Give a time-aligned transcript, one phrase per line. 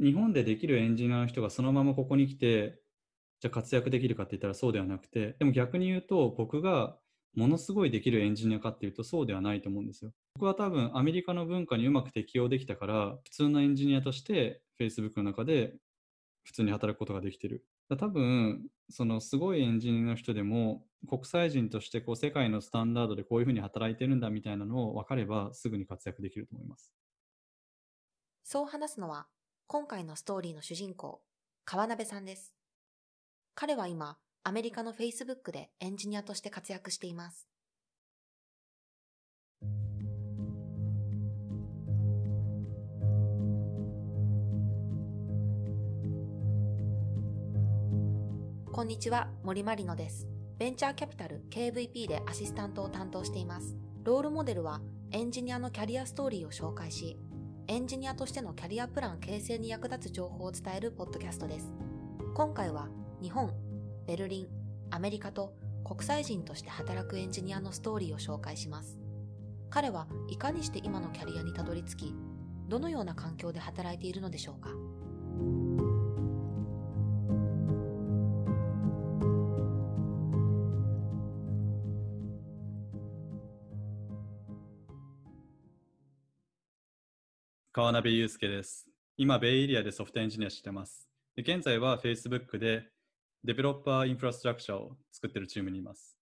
[0.00, 2.80] 日本でできるエンジニアの人がそのままここに来て、
[3.40, 6.98] じゃあ活躍できるかって言ったらそうではなくて、でも逆に言うと、僕が
[7.34, 10.12] ものすごいできるエンジニアかっていうとそうではないと思うんですよ。
[10.34, 15.74] 僕は多分アメリカの文化にうまく適応できたから、普通のエンジニアとして Facebook の中で
[16.44, 17.64] 普通に働くことができてる。
[17.98, 26.94] 多分、そのすごいエンジニアの人でも、国際人としてこう世界のスタンダードでこういうふうに働いてるんだみたいなのを分かれば、すぐに活躍できると思います。
[28.42, 29.26] そう話すのは、
[29.66, 31.22] 今回のストーリーの主人公、
[31.64, 32.54] 川鍋さんです。
[33.54, 37.48] 彼は今、アメリカの Facebook でエンジニアとして活躍しています。
[48.70, 50.28] こんにちは、森まりのです。
[50.58, 53.74] ベンチャーキャピタル KVP でアシスタントを担当しています。
[54.02, 57.18] ロールモデルはエンジニアのキャリアストーリーを紹介し、
[57.66, 61.72] エンジニアとしてのキャリアプラン形成に役立つ情報を伝えるポッドキャストです。
[62.34, 62.88] 今回は
[63.22, 63.52] 日本、
[64.06, 64.48] ベルリン、
[64.90, 68.98] アメリカと国際人として働くエンジニアのストーリーを紹介します。
[69.70, 72.14] 彼はいかにして今のキャリアにたどり着き、
[72.68, 74.68] どのような環境で働いているのでしょうか？
[87.76, 88.86] 川辺祐介です。
[89.16, 91.08] 今、ベイエリアでソフトエンジニアしてます。
[91.34, 92.84] で現在は Facebook で
[93.42, 96.16] デベロッパーインフラストラクチャーを作ってるチームにいます。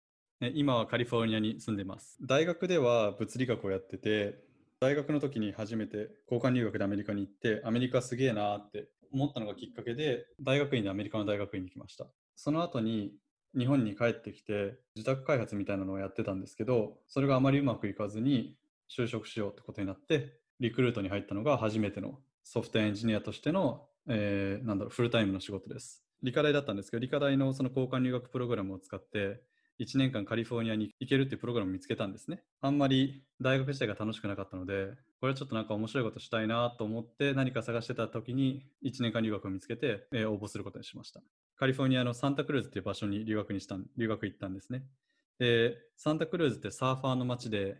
[0.53, 2.15] 今はカリフォルニアに住んでます。
[2.21, 4.39] 大学では物理学をやってて、
[4.79, 12.05] 大学の時に初めて交換留学でアメリカに行って、アメリカすげえなって思ったのがきっかけで、大学院でアメリカの大学院に行きました。
[12.37, 13.11] その後に
[13.59, 18.55] 日本に帰ってきて、自宅開発みたいなのをやってたんですけど、それがあまりうまくいかずに
[18.89, 26.03] 就職しようってことになって、リクルートに入ったのが初めてのソフトエンジニアとしての、えー、なんだろう、フルタイムの仕事です。
[26.21, 29.41] 理科大だったんですけど、理科大のその交換留学プログラムを使って、
[29.79, 32.43] 1年間カリフォルニアに行けるっていうプログラムを見つけたんですね。
[32.61, 34.89] あんまり大学自体が楽しくなかったので、
[35.19, 41.21] これはちょっとなんか面白いことしたいなと思って何か探してた時に1年間留学を見つけて、えー、応募することにしました。
[41.57, 44.83] カリフォルニアのサンタクルーズっていう場所に留学にした留学行ったんですね。
[45.39, 47.77] で、サンタクルーズってサーファーの街で、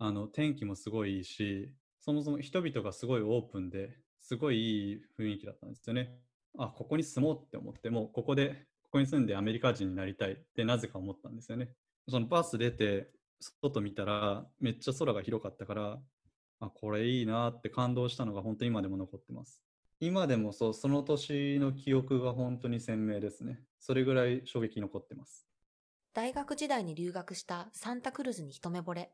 [0.00, 1.72] あの天気もすごいいいし、
[2.08, 6.16] そもそも人々がすごいオープンですごいいい雰囲気だったんですよね。
[6.58, 11.68] あ、ここに住もうって思っても、ここで、ここに住んでアメリカ人になりたいってなぜか思ったんですよね。
[12.08, 13.10] そのバス出て、
[13.62, 15.98] 外見たらめっちゃ空が広かったから、
[16.60, 19.62] あ、これいいなって感動したのが本当に今でも残ってます。
[20.00, 23.60] 今でもそう、その年の記憶が本当に鮮明ですね。
[23.78, 25.46] それぐらい衝撃残ってます。
[26.14, 29.12] 大学時代に留学したサンタクルーズに一目惚れ。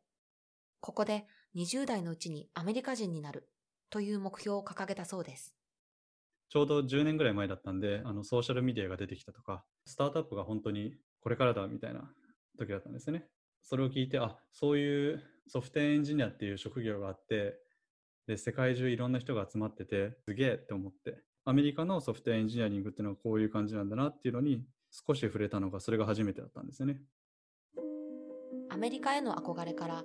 [0.79, 1.27] ここで
[1.57, 3.49] 20代のうちにアメリカ人になる
[3.91, 5.55] という目標を掲げたそうです。
[6.49, 12.11] ちょうど10年ぐらい前だったんで、あのソーシャルメディアが出てきたとか、スタートアップが本当にこれからだみたいな
[12.59, 13.27] 時だったんですね。
[13.63, 17.59] それを聞いて、あ、そういうソフトエンジニアっていう職業があって、
[18.27, 27.01] で、世界中いろんな人が集まってて、すげえって思って、アメリカのソフトエンジニアリングっていうのはこういう感じなんだなっていうのに少し触れたのが、それが初めてだったんですよね。
[28.71, 30.05] アメリカへの憧れから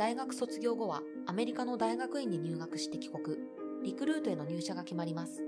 [0.00, 3.36] 大学卒業後はアメリカの大学院に入学して帰国、
[3.84, 5.42] リクルートへの入社が決まります。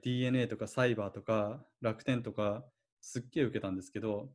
[0.00, 2.64] DNA とかサイバーとか楽天とか
[3.00, 4.28] すっげえ受けたんですけど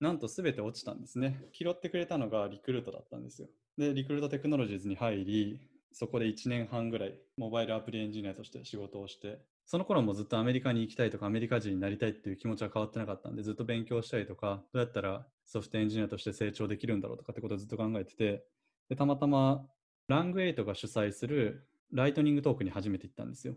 [0.00, 1.44] なんと全て落ちたんですね。
[1.52, 3.48] 拾ってくれたのがリクルートだったんですよ。
[3.76, 5.60] で、リクルートテクノロジーズに入り、
[5.92, 18.44] そこで1年半ぐらいモバイルアプリエンジニアとして仕事をして、その頃もずっとアメリカに行きたいとかアメリカ人になりたいっていう気持ちは変わってなかったんで、ずっと勉強したりとか、どうやったらソフトエンジニアとして成長できるんだろうとかってことをずっと考えてて、
[18.88, 19.66] でたまたま
[20.08, 23.54] ラングエイトが主催するライトニングトークに初めて行ったんですよ。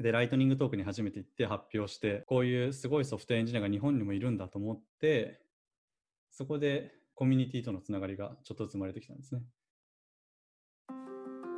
[0.00, 5.40] で、ライトニングトークに初めて行って発表して、こういうすごいソフトエンジニアが日本にもいるんだと思って、
[6.30, 9.42] そこでコミュニティとのつながりがちょっとずつ生まれてきたんですね。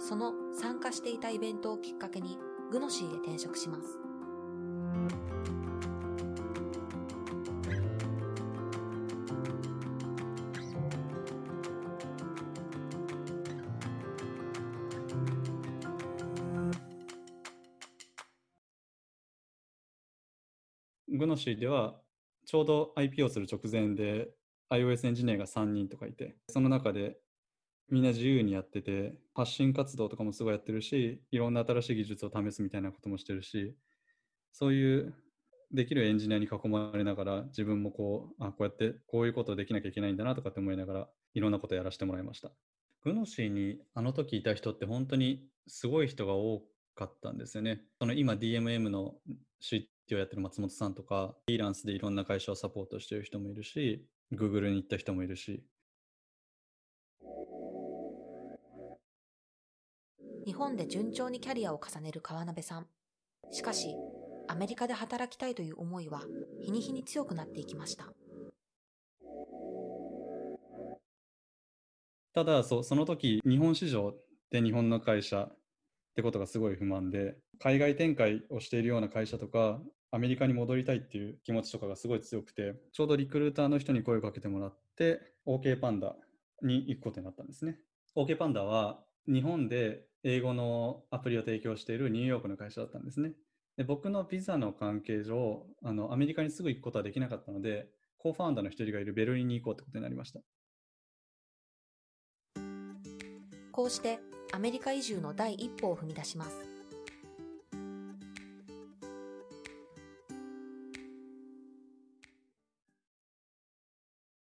[0.00, 2.37] その参加していたイベントをきっかけに、
[2.71, 5.51] グノシーへ転職します。
[21.23, 21.95] グノシーでは
[22.47, 24.31] ちょうど IP をする直前で
[24.71, 27.17] iOS エンジニアが3人とかいて、その中で
[27.91, 33.77] みんな自由にやってて、発信活動とかもすごいやってるし、いろんな新しい技術を試すみたいなこともしてるし、
[34.53, 35.15] そういう
[35.71, 42.51] できるエンジニアに囲まれながら、自分もこう、あ、こうやってこういうことできなきゃいけないんだなとかって思いながら、いろんなことやらせてもらいました。
[43.05, 46.63] グノシーにあの時いた人って本当にすごい人が多
[46.97, 47.83] かったんですよね。
[48.01, 49.15] その今 DMM の
[49.62, 55.64] CT をやってる松本さんとか、フリーランスでいろんな会社をサポートしてる人もいるし、Google に行った人もいるし、
[60.44, 62.87] 日本で順調にキャリアを重ねる川鍋さん。
[63.53, 63.94] しかし、
[64.49, 66.23] アメリカで働きたいという思いは
[66.61, 68.12] 日に日に強くなっていきました。
[72.35, 74.14] ただそ、その時、日本市場
[74.50, 86.14] で日本の会社ってことがすごい不満で、海外展開をしているような会社とか、アメリカに戻りたいっていう気持ちとかがすごい強くて、ちょうどリクルーターの人に声をかけてもらって、OK パンダ
[86.62, 87.78] に行くことになったんですね。
[88.14, 93.32] OK パンダは日本で英語のアプリを提供しているニューヨークの会社だったんですね。
[93.78, 97.88] で僕のビザの関係上あの、アメリカにすぐ行くことはできなかったので、
[98.19, 100.40] コーファウンダーの一人がいるベルリンに行こうってことになりました。
[103.72, 104.19] こうして
[104.52, 106.72] アメリカ移住の第一歩を踏み出します。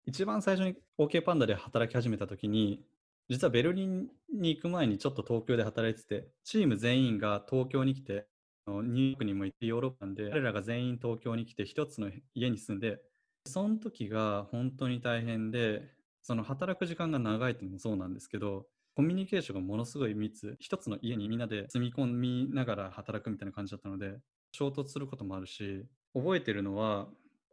[0.09, 2.83] 一番最初に OK パンダで働き始めた時に、
[3.29, 8.25] 実はベルリンに行く前にちょっと東京で働いてて、チーム全員が東京に来て、
[8.65, 12.99] ニューヨークにも行ってヨーロッパで、彼らが全員東京に来て一つの家に住んで、
[13.45, 15.83] その時が本当に大変で、
[16.23, 18.65] その働く時間が長いっていうのもそうなんですけど、
[18.95, 24.17] コミュニケーションがものすごい密、一つの家にみんなで住み込みながら働くみたいな感じだったので、
[24.53, 25.85] 衝突することもあるし、
[26.15, 27.07] 覚えてるのは、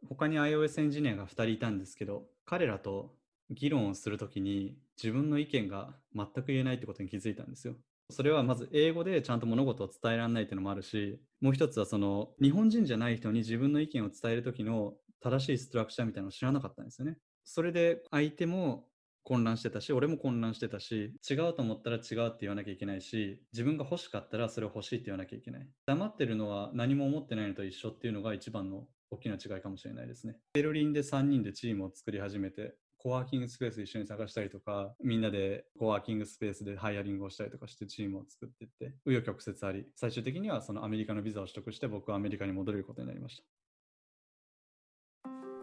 [0.09, 3.13] 他に iOS エンジニアが2人いたんですけど、彼らと
[3.51, 7.75] 議論をするときに自分の意見が全く言えないってことに気づいたんですよ。
[8.09, 17.17] それはまず英語でちゃんと物事を伝えられないっていうのもあるし、もう一つはその日本人じゃない人に自分の意見を伝えるときの正しいストラクチャーみたいなのを知らなかったんですよね。
[17.43, 18.87] それで相手も
[19.27, 25.67] 混乱してたし、俺も混乱してたし、違うと思ったら違うって言わなきゃいけないし、自分が欲しかったらそれを欲しいって言わなきゃいけない。
[25.85, 30.37] 黙ってるのは何も思ってないのと一緒っていうのが一番の大きな違いかもしれないですね。
[30.53, 43.43] ベルリンで3人でチームを作り始めて、コワーキングスペース一緒に探したりとか、みんなでコワーキングスペースでハイアリングをしたりとかしてチームを作っていって、紆余曲折あり、最終的にはそのアメリカのビザを取得して僕はアメリカに戻れることになりました。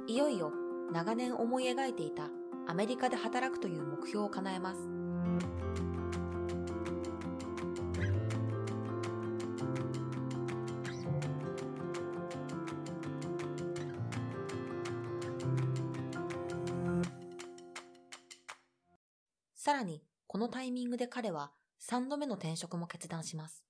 [0.07, 0.53] いよいよ
[0.93, 2.29] 長年思い描いていた
[2.67, 4.81] アメリカで働くという目標を叶えます。
[19.55, 21.51] さらに、このタイミングで彼は
[21.81, 23.65] 3度目の転職も決断します。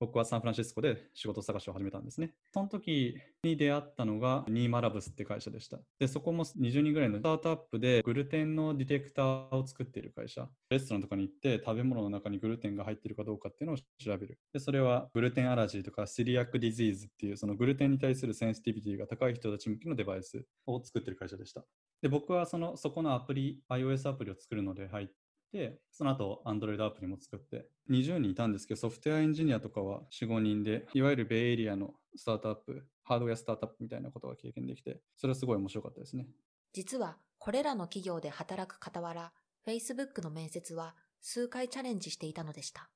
[0.00, 2.32] 僕はサンフランシスコで仕事探しを始めたんですね。
[2.52, 5.78] その時に出会ったのがニーマラブスって会社でした。
[5.98, 10.48] で、そこも20人ぐらいのスタートアップでグルテンのディテクターを作っている会社。
[10.70, 14.38] レストランとかに行って食べ物の中にグルテンが入っているかどうかっていうのを調べる。
[14.52, 21.64] で、それはグルテンアラジーとかシリアックディジーズっていうそのグルテンに対するセンシティビティが高い人たち向けのデバイスを作っている会社でした。
[22.02, 25.08] で、僕はそのそこのアプリ、iOS アプリを作るので入っ
[25.52, 36.26] で、その後、Android アプリも作って、20人いたんですけど、ソフトウェアエンジニアとかは4、5人で、いわゆるベイエリアのスタートアップ、ハードウェアスタートアップみたいなことが経験できて、それはすごい面白かったですね。
[36.72, 39.32] 実は、これらの企業で働く傍ら、
[39.66, 42.90] Facebook の面接は数回チャレンジしていたのでした。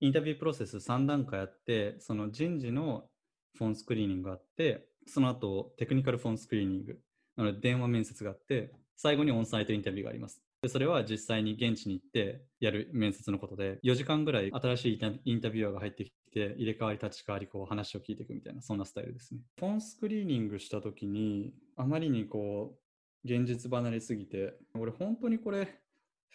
[0.00, 3.08] インタビュープロセス3段階あって、その人事の
[3.56, 7.00] フォンスクリーニングがあって、その後テクニカルフォンスクリーニング、
[7.36, 10.42] なので電話面接があって、最後にオンサイトインタビューがあります。
[10.66, 19.42] でそれは実際に現地に行ってやる面接のことで、4時間ぐらい新しいインタビュアーが入ってきて、入れ替わり立ち替わりこう話を聞いていくみたいな、そんなスタイルですね。
[19.60, 22.76] フォンスクリーニングした時に、あまりにこ
[23.24, 25.78] う、現実離れすぎて、俺本当にこれ、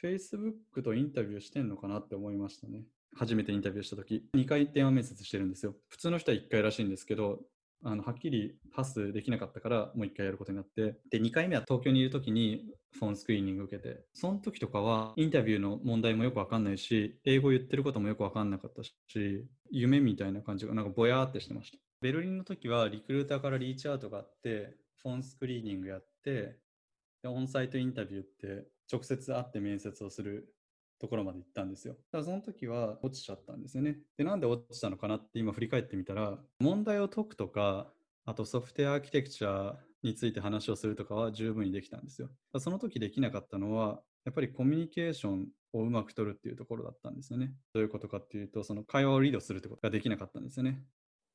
[0.01, 2.85] Facebook とインタビューしてんのかなって思いましたね。
[3.13, 5.75] 初めてインタビューした時、2回電話面接してるんですよ。
[5.89, 7.41] 普通の人は1回らしいんですけど、
[7.83, 10.99] あのはっきりパスできなかったからもう1回やることになって。
[11.09, 14.05] で2回目は東京にいる時にフォンスクリーニング受けて。
[14.13, 18.93] その時とかはインタビューの問題もよくわかんないし英語言ってることもよくわかんなかったし
[19.69, 21.77] 夢みたいな感じがなんかぼやーってしてました。
[22.01, 26.59] ベルリンの時はリクルーターからリーチアウトがあってフォンスクリーニングやって
[27.21, 30.53] でオンサイトインタビューって直接会って面接をする
[31.01, 31.95] ところまで行ったんですよ。
[31.95, 33.97] だからその時は落ちちゃったんですよね。
[34.17, 37.91] で、なんで落ちたのかなって今振り返ってみたら、問題を解くとか、
[38.25, 42.29] あとソフトウェアアーキテクチャについて話をするとかは十分にできたんですよ。
[42.59, 47.55] その時できなかったのは、やっぱりコミュニケーションをうまく取るっていうところだったんですよね。
[47.73, 50.83] どういうことかっていうと、その会話をリードするってことができなかったんですよね。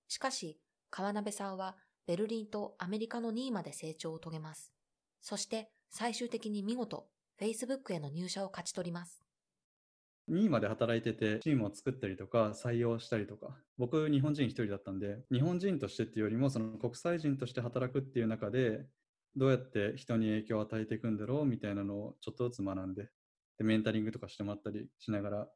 [0.08, 4.72] しかし、川鍋さんはベルリンとアメリカの2位まで成長を遂げます。
[5.20, 7.08] そして最終的に見事、
[7.40, 9.25] Facebook への入社を勝ち取ります。
[10.28, 18.86] 2位まで働いてて、チームを作ったりとか、採用したりとか、僕、日本人1人だったんで、日本人としてっていうよりも、その国際人として働くっていう中で、
[19.36, 23.08] どうやって人に影響を与えていくんだろうみたいなのをちょっとずつ学んで、
[23.58, 25.48] でメンタリングとかしてもらったりしながら、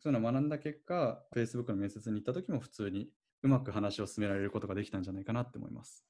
[0.00, 3.10] そういうのを学んだ結果、Facebook の面接に行った時も普通に
[3.42, 6.04] うまく話を進められることができたんじゃないかなって思います。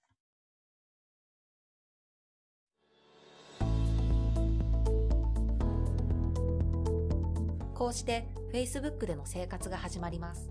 [7.77, 10.49] こうして Facebook での生活が始まります。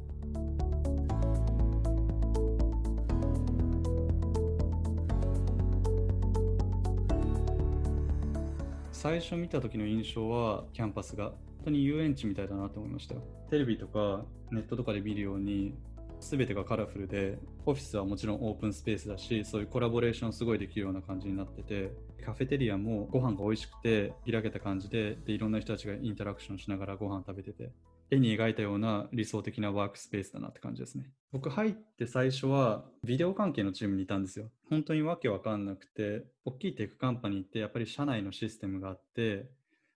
[8.92, 13.24] 最初見た時の印象はキャンパスが本当に遊園地みたいだなと思いましたよ。
[13.50, 15.74] テレビとかネットとかで見るように
[16.20, 21.92] 全てがカラフルで、オフィスはもちろんオープンスペースだし、そういうコラボレーションすごいできるような感じになってて、
[22.24, 27.72] カフェテリアもご飯が美味しくて、開けた感じで、で、いろんな人たちがインタラクションしながらご飯食べてて、
[28.12, 31.10] 絵に描いたような理想的なワークスペースだなって感じですね。
[31.32, 34.52] 僕入って最初はビデオ関係のチームにいたんですよ。
[34.70, 39.50] 本当にわけわかんなくて、大きい tech company ってやっぱり社内のシステムがあって、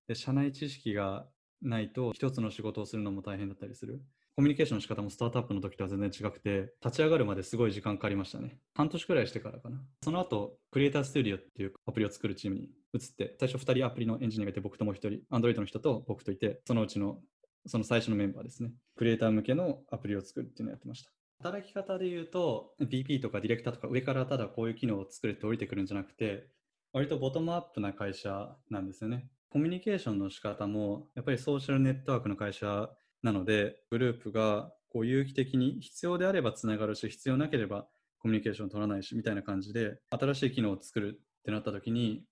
[0.08, 1.28] で社内知識が
[1.62, 4.02] ないと一つの仕事をするのも大変だったりする。
[4.40, 8.58] コミュニケーションの仕方もスタートアップの時とは全然違くて、立ち上がるまですごい時間かかりましたね。
[8.74, 9.82] 半年くらいしてからかな。
[10.02, 17.20] その後、クリエイタースタジオっていうアプリを作るチームに移って、最初2人アプリのエンジニアがいて、僕とも1人、Android の人と僕といて、そのうちの
[17.66, 18.72] その最初のメンバーですね。
[18.96, 21.12] クリエイター向けのアプリを作るっていうのをやってました。
[21.40, 26.48] 働き方で言うと、VP とかディレクターとか上からただこういう機能を作れて降りてくるんじゃなくて、
[26.94, 29.28] 割とボトムアップな会社なんですよね。
[29.50, 32.90] コミュニケーションの仕方も、やっぱりソーシャルネットワークの会社
[33.24, 37.88] なので、グループがこう有機的に必要であればつながるし、必要なければ
[38.20, 42.26] コミュニケーション取らないし、みたいな感じで、新しい機能を作るってなった時に、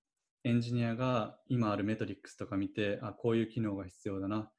[0.44, 4.39] エンジニアが今あるメトリックスとか見て、あ、こういう機能が必要だな。
[4.39, 4.51] っ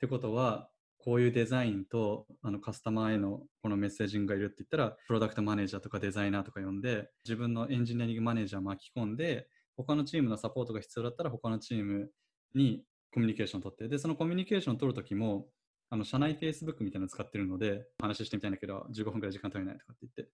[0.00, 12.10] てことは、こういうデザインとあのカスタマーへのこのメッセージングがいるって言ったら、プロダクトマネージャーとかデザイナーとか呼んで、自分のエンジニアリングマネージャー巻き込んで、他のチームのサポートが必要だったら、他のチーム
[12.54, 15.46] にコミュニケーションを取って、で、そのコミュニケーションを取るときも、
[15.94, 20.32] あの社内 Facebook みたいなの使ってるので、話してみたいんだけど、15分くらい時間取れないとかって言って。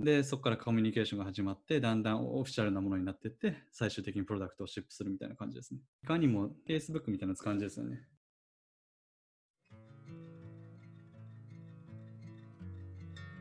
[0.00, 5.80] で、そこからコミュニケーションが始まって、だんだんオフィシャルなものになっていって、最終的にプロダクトをシップするみたいな感じですね。
[6.02, 8.00] いかにも Facebook みたいな感じですよね。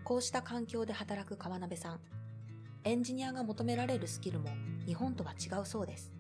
[0.03, 2.00] こうした環境で働く川鍋さん。
[2.84, 4.50] エンジニアが求められるスキルも
[4.86, 6.19] 日本とは違うそうです。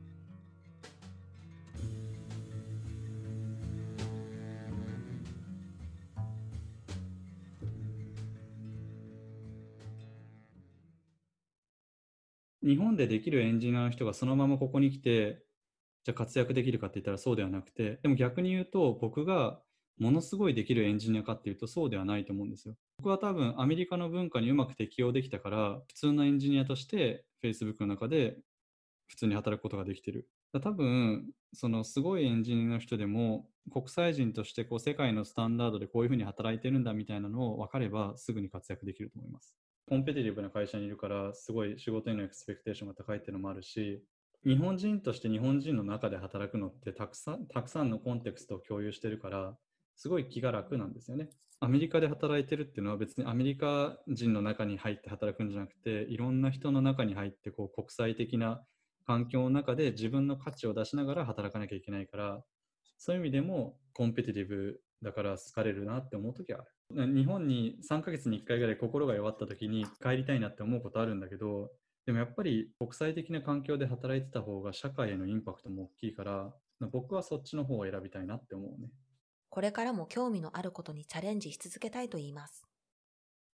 [12.69, 15.41] 日本でできるエンジニアの人がそのままここに来て、
[16.03, 19.59] じゃあ活躍できるかって言ったらそうではなくて、でも逆に言うと、僕が
[19.97, 22.75] ものすごいできるエンジニアかっていうとそうではないと思うんですよ。
[22.99, 28.37] 僕は多分アメリカの文化にうまく適応できたから、普通のエンジニアとして Facebook の中で
[29.07, 30.29] 普通に働くことができてる。
[30.61, 39.55] 多分、そのすごいエンジニアの人でも国際人としてこう世界のスタンダードでこういうふうに働いてるんだみたいなのを分かればすぐに活躍できると思います。
[39.89, 44.03] コンペティティブな会社にいるから、すごい仕事へのエクスペクテーションが高いっていうのもあるし、
[44.45, 49.57] 日本人として日本人の中で働くのってたくさん、たくさんのコンテクストを共有してるから、
[49.95, 51.29] すごい気が楽なんですよね。
[51.59, 58.63] アメリカで働いてるっていうのは別にアメリカ人の中に入って働くんじゃなくて、いろんな人の中に入ってこう国際的な
[59.07, 62.43] 環境の中で自分の価値を出しながら働かなきゃいけないから、
[62.99, 66.69] そういう意味でもコンペティティブだから好かれるなって思う時はある。
[66.91, 71.71] 日本に3ヶ月に1回ぐらい心が弱った時に帰りたいなって思うことあるんだけど、
[72.05, 76.53] でもやっぱり国際的な環境で働いてた方が社会へのインパクトも大きいから、
[76.91, 78.89] 僕はそっちの方を選びたいなって思うね。
[79.49, 82.65] これからも興味のあることにチャレンジし続けたいと言います。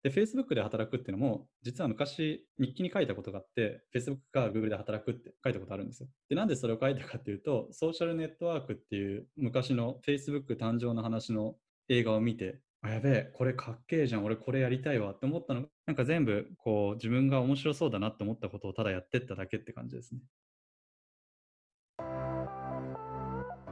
[0.03, 6.09] で、Facebook で働くっていうのも、実は昔日記に書いたことがあって、Facebook か Google で働くって書いたことあるんですよ。
[6.29, 11.55] で、なんでそれを書いたかっていうと、ソーシャルネットワークっていう昔の Facebook 誕生の話の
[11.89, 20.21] 映画を見て、あ、やべえ、これかっけえじゃん、俺これやりたいわって思ったのが、なんか全部こう自分が面白そうだなって思ったことをただやってっただけって感じですね。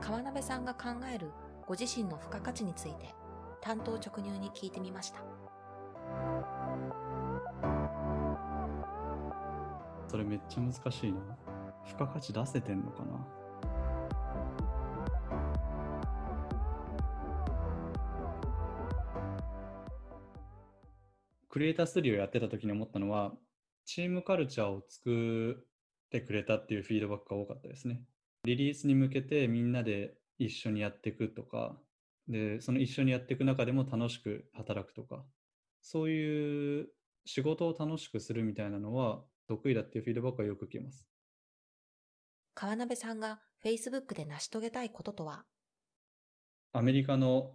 [0.02, 1.32] 川鍋さんが考える
[1.66, 3.14] ご自身の付加価値について
[3.62, 5.24] 担当直入に聞いてみました。
[10.08, 11.20] それめっちゃ難しいな。
[11.86, 13.43] 付加価値出せてんのかな？
[21.54, 23.32] クリエイターストディオやってた時に思ったのは、
[23.86, 28.02] チームカルチャーを作ってくれたっていうフィードバックが多かったですね。
[28.44, 31.78] リリースに向けてみんなで一緒にやっていくとか、
[32.28, 35.24] で、その一緒にやっていく中でも楽しく働くとか、
[35.84, 36.88] そういう
[37.26, 41.08] 仕事を楽しくするみたいなのは得意だっていうフィードバックはよく受けます。
[42.56, 45.46] 川鍋さんが Facebook で成し遂げたいこととは？
[46.72, 47.52] アメリカの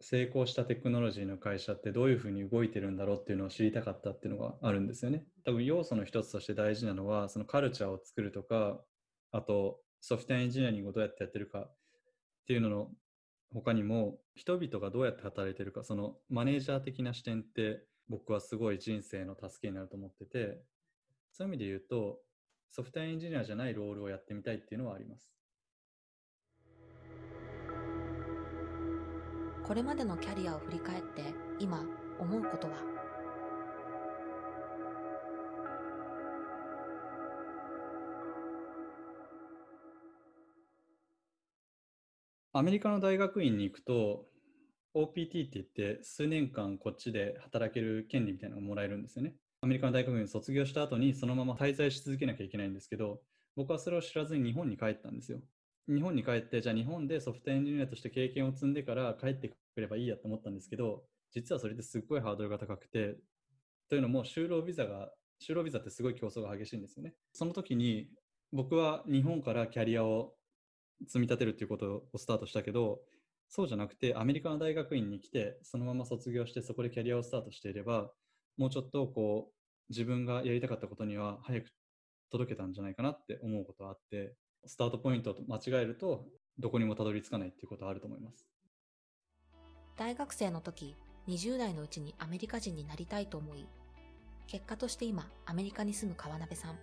[0.00, 5.24] 成功したテクノロジーの会社ってどういうふうに動いてるんだろうっていうのを知りたかったっていうのがあるんですよね。
[5.44, 8.80] 多分要素の一つとして大事なのはそのカルチャーを作るとか
[9.32, 11.74] あとソフトウェアエンジニアリングをどうやってやってるかっ
[12.46, 12.90] ていうのの
[13.52, 20.60] 他にも人々がどうやって働いてるかそのマネージャー的な視点って僕はすごい人生の助けになると思ってて
[21.32, 22.20] そういう意味で言うと
[22.70, 25.30] ソフトウェアエンジニアじゃないロールをやってみたいっていうのはあります。
[29.68, 31.84] これまでのキャリアを振り返って今
[32.18, 32.72] 思うことは？
[42.54, 44.24] アメリカの大学院に行くと
[44.94, 49.34] OPT って言って数年間こっちで働ける権利みたいなのがもらえるんですよね。
[49.60, 53.20] アメリカの大学院卒業した後にそのまま滞在し続けなきゃいけないんですけど
[53.54, 55.40] 僕はそれを知らずに日本に帰ったんですよ。
[55.88, 63.16] 日本に帰って、じゃあ日本でソフトエンジニアとして経験を積んでから帰ってくればいいやと思ったんですけど、実はそれってすっごいハードルが高くて、
[63.88, 65.10] というのも就労ビザが、
[65.42, 67.14] 就労ビザってすごい競争が激しいんですよね。
[67.32, 68.10] その時に
[68.52, 70.34] 僕は日本からキャリアを
[71.06, 73.00] 積み立てるっていうことをスタートしたけど、
[73.48, 78.10] そうじゃなくてアメリカの大学院に来て、そのまま卒業してそこでキャリアをスタートしていれば、
[78.56, 79.52] もうちょっとこう
[79.88, 81.70] 自分がやりたかったことには早く
[82.30, 84.34] 届けたんじゃないかなって思うことはあって、
[84.68, 86.26] スタートポイントと間違えると
[86.58, 88.46] どこにもたどり着かないっていうことはあると思います。
[89.96, 90.94] 大学生の時、
[91.26, 93.66] 20代のうちにアメリカ人になりたいと思い、
[94.46, 96.78] 結果として今、アメリカに住む川鍋さん。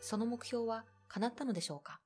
[0.00, 2.00] その目標は叶ったのでしょうか？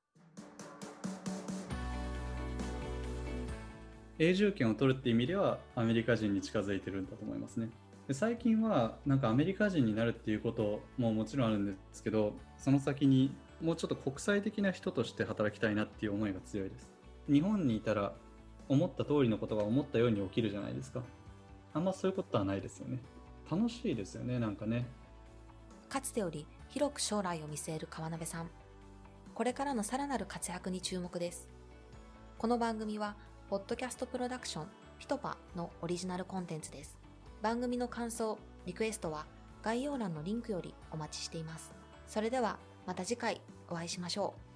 [4.19, 7.69] 永住権を取るって意味ではアメリカ人に近づいてるんだと思いますね。
[8.07, 16.89] で最近はなんかアメリカ人になるっていうことももちろんあるんですけどその先にもうちょっと国際的な人として働きたいなっていう思いが強いです。
[17.27, 18.13] 日本にいたら
[18.67, 21.01] 思った通りのことが思ったように起きるじゃないですか。
[21.73, 22.99] あんまそういうことはないですよね。
[23.49, 24.85] 楽しいですよね、なんかね。
[25.89, 28.49] かつてより広く将来を見据える川鍋さん。
[29.33, 31.49] これからのさらなる活躍に注目です。
[32.37, 33.15] この番組は、
[33.49, 34.67] ポッドキャストプロダクション
[34.99, 36.97] ピトパのオリジナルコンテンツです。
[37.41, 39.25] 番組の感想、リクエストは
[39.63, 41.73] 概要欄のリンクよりお待ちしています。
[42.07, 42.59] それでは
[42.89, 44.48] また次回お会いしましょう。